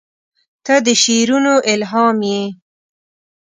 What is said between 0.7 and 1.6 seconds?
د شعرونو